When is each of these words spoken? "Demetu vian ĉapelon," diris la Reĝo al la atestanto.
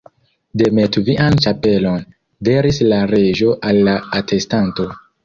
"Demetu 0.59 1.01
vian 1.09 1.35
ĉapelon," 1.45 2.07
diris 2.49 2.79
la 2.93 2.99
Reĝo 3.13 3.53
al 3.71 3.81
la 3.89 3.95
atestanto. 4.23 4.89